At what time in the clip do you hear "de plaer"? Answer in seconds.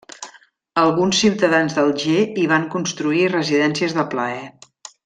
4.01-4.43